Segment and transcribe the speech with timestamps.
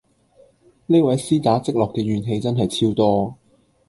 [0.87, 3.35] 呢位絲打積落嘅怨氣真係超多